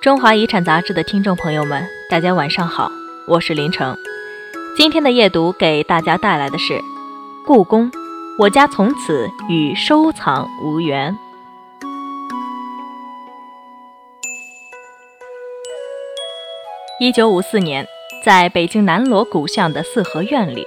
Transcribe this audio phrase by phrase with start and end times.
[0.00, 2.88] 中华遗产杂志的听众朋友们，大家晚上好，
[3.26, 3.96] 我是林成。
[4.76, 6.74] 今天的夜读给大家带来的是
[7.44, 7.90] 《故宫》，
[8.38, 11.18] 我家从此与收藏无缘。
[17.00, 17.84] 一九五四年，
[18.24, 20.64] 在北京南锣鼓巷的四合院里，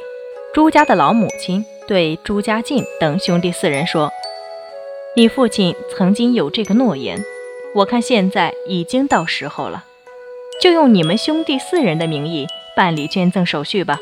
[0.54, 4.11] 朱家的老母亲对朱家进等兄弟四人说
[5.16, 7.23] ：“你父亲曾经有这个诺言。”
[7.73, 9.85] 我看现在已经到时候了，
[10.61, 13.97] 就用你们兄弟四人的名义办理捐赠手续吧。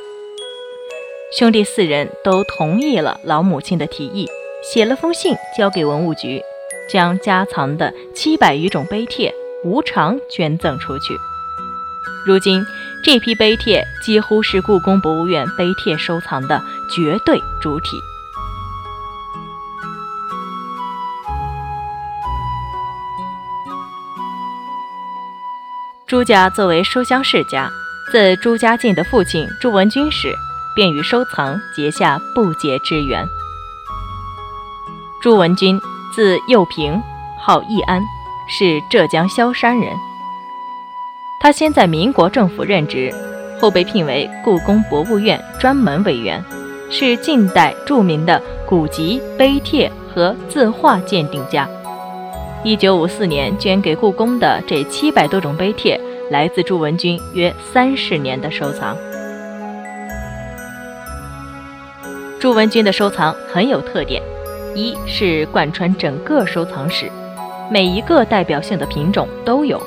[1.38, 4.28] 兄弟四人都同意了老母亲的提议，
[4.64, 6.42] 写了封信交给文物局，
[6.90, 9.32] 将家藏的七百余种碑帖
[9.64, 11.16] 无偿捐赠出去。
[12.26, 12.66] 如今
[13.06, 16.60] 这批碑帖几乎是故宫博物院碑帖收藏的
[16.96, 18.00] 绝对主体。
[26.10, 27.70] 朱家作为书香世家，
[28.12, 30.34] 自朱家进的父亲朱文君时，
[30.74, 33.24] 便与收藏结下不解之缘。
[35.22, 35.80] 朱文君
[36.16, 37.00] 字幼平，
[37.40, 38.02] 号义安，
[38.48, 39.94] 是浙江萧山人。
[41.40, 43.14] 他先在民国政府任职，
[43.62, 46.44] 后被聘为故宫博物院专门委员，
[46.90, 51.70] 是近代著名的古籍、碑帖和字画鉴定家。
[52.62, 55.98] 一九五四年捐给故宫的这七百多种碑帖，
[56.30, 58.96] 来自朱文君约三十年的收藏。
[62.40, 64.22] 朱文君的收藏很有特点：
[64.76, 67.10] 一是贯穿整个收藏史，
[67.72, 69.80] 每一个代表性的品种都有；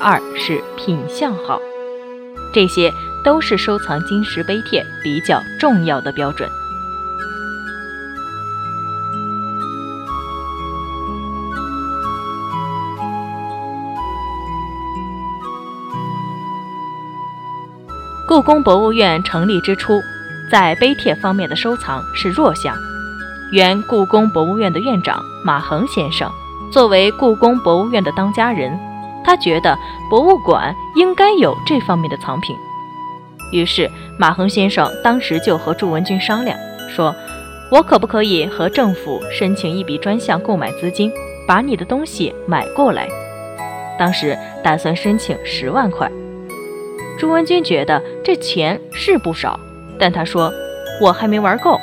[0.00, 1.60] 二是品相好，
[2.54, 2.90] 这些
[3.22, 6.48] 都是收藏金石碑帖比较重要的标准。
[18.24, 20.00] 故宫博物院成立之初，
[20.50, 22.74] 在碑帖方面的收藏是弱项。
[23.50, 26.30] 原故宫博物院的院长马衡先生，
[26.72, 28.78] 作为故宫博物院的当家人，
[29.24, 29.76] 他觉得
[30.08, 32.54] 博物馆应该有这方面的藏品。
[33.50, 36.56] 于是，马衡先生当时就和朱文君商量，
[36.88, 37.14] 说
[37.72, 41.10] ：“我可不可以和政府申请一笔专项购买资金，
[41.46, 43.08] 把你的东西买过来？”
[43.98, 46.10] 当时打算申请十万块。
[47.18, 49.58] 朱文君觉得这钱是不少，
[49.98, 50.52] 但他说
[51.00, 51.78] ：“我还没玩够，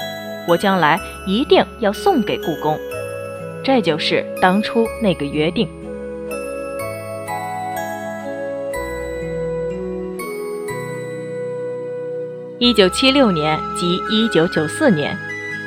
[0.48, 2.78] 我将来一定要送给故宫。”
[3.64, 5.68] 这就是当初那个约定。
[12.58, 15.18] 一九七六年及一九九四年，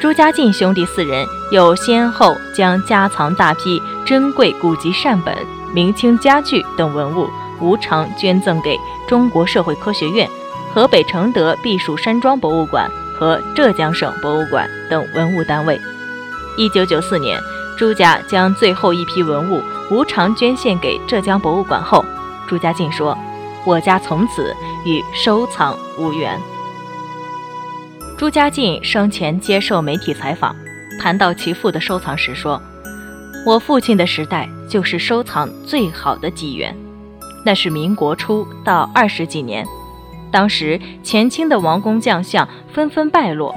[0.00, 5.34] 朱家进兄弟四人又先后将家藏大批珍贵古籍善本、
[5.74, 7.26] 明清家具等文物。
[7.62, 8.76] 无偿捐赠给
[9.08, 10.28] 中国社会科学院、
[10.74, 15.80] 河北承德避暑山庄博物馆和浙江省博物馆等文物单位。
[16.58, 17.40] 一九九四年，
[17.78, 22.04] 朱家将最后一批文物无偿捐献给浙江博物馆后，
[22.46, 23.16] 朱家进说
[23.64, 26.38] ：“我家从此与收藏无缘。”
[28.18, 30.54] 朱家进生前接受媒体采访，
[31.00, 32.60] 谈到其父的收藏时说
[33.46, 36.76] ：“我父亲的时代就是收藏最好的机缘。”
[37.44, 39.66] 那是民国初到二十几年，
[40.30, 43.54] 当时前清的王公将相纷纷败落，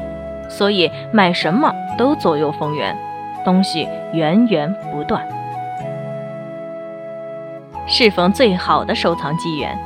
[0.49, 2.97] 所以买什么都左右逢源，
[3.43, 5.23] 东西源源不断。
[7.87, 9.77] 适逢最好的收藏机缘，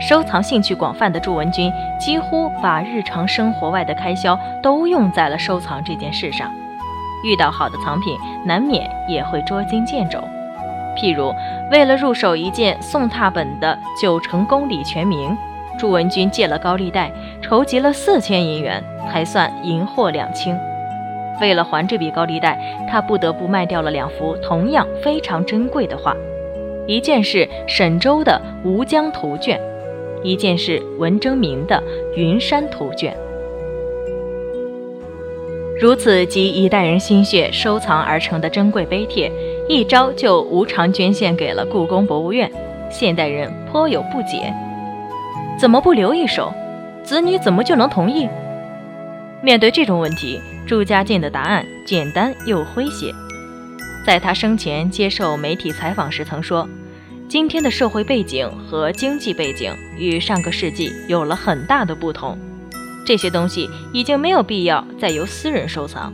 [0.00, 6.50] 收藏兴趣广泛的朱文君几乎把日常生活外的开销都用在了收藏这件事上。
[7.22, 10.18] 遇到好的藏品，难免也会捉襟见肘。
[10.96, 11.34] 譬如，
[11.70, 15.30] 为了入手一件宋拓本的《九成宫李全名》，
[15.78, 17.10] 朱文君借了高利贷，
[17.42, 20.56] 筹集了四千银元，才算银货两清。
[21.40, 26.14] 为了还这笔高利贷，他不得不卖掉了两幅同样非常珍贵的画，
[26.86, 29.58] 一件是沈周的《吴江图卷》，
[30.22, 31.82] 一件是文征明的
[32.16, 33.12] 《云山图卷》。
[35.80, 39.30] 如此集一代人心血收藏而成的珍贵碑帖。
[39.66, 42.50] 一招就无偿捐献给了故宫博物院，
[42.90, 44.52] 现代人颇有不解：
[45.58, 46.52] 怎么不留一手？
[47.02, 48.28] 子女怎么就能同意？
[49.42, 53.10] 面对这种问题，朱家进的答案简单又诙谐。
[54.04, 56.68] 在他生前接受媒体采访时曾说
[57.26, 62.38] ：“今天的社会背景和经济背景与上个世纪有了很大的不同，
[63.06, 66.12] 这些东西已经没有必要再由私人收藏，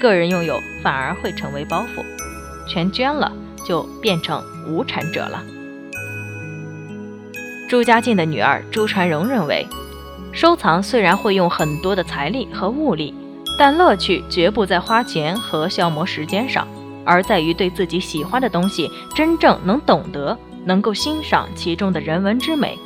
[0.00, 2.04] 个人拥有反而会成为包袱。”
[2.68, 3.32] 全捐了，
[3.66, 5.42] 就变成无产者了。
[7.68, 9.66] 朱家靖的女儿朱传荣认为，
[10.32, 13.14] 收藏虽然会用很多的财力和物力，
[13.58, 16.66] 但乐趣绝不在花钱和消磨时间上，
[17.04, 22.78] 而在于对自己喜欢的东西真正能懂得，能够欣赏其中的人文之美。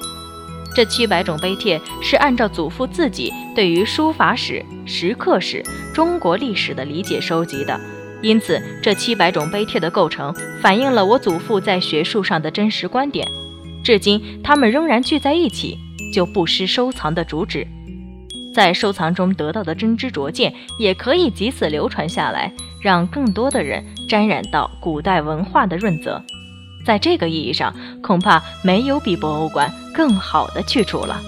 [0.75, 5.62] 这七百种碑帖是按照祖父自己对于书法史、石刻史、
[5.93, 7.79] 中国历史的理解收集的，
[8.22, 13.26] 因此这七百种碑帖的构成反映了我祖父在学术上的真实观点。
[13.84, 15.76] 至今，他们仍然聚在一起，
[16.14, 17.66] 就不失收藏的主旨。
[18.54, 26.22] 在收藏中得到的真知灼见，也可以及此流传下来，让更多的人沾染到古代文化的润泽。
[26.84, 31.20] 在这个意义上，恐怕没有比博物馆更好的去处了。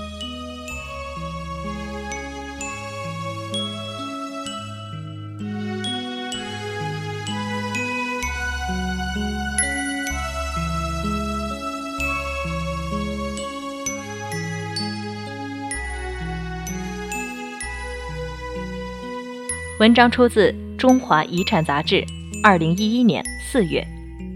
[19.85, 22.03] 文章出自《中华遗产》杂志，
[22.43, 23.87] 二零一一年四月。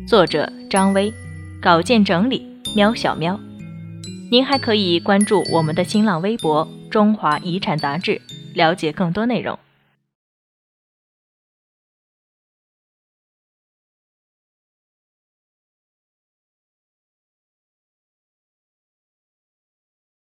[0.06, 1.10] 作者张威，
[1.58, 2.46] 稿件整理
[2.76, 3.40] 喵小喵。
[4.30, 8.20] 您还可以关注我们的新浪微博“中华遗产杂志”，
[8.54, 9.58] 了解更多内容。